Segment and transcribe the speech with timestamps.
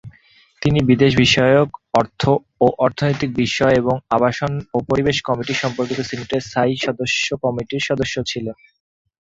[0.61, 1.67] তিনি বিদেশ বিষয়ক,
[1.93, 2.21] অর্থ
[2.61, 6.73] ও অর্থনৈতিক বিষয় এবং আবাসন ও পরিবেশ কমিটি সম্পর্কিত সিনেটের স্থায়ী
[7.43, 8.55] কমিটির সদস্য ছিলেন।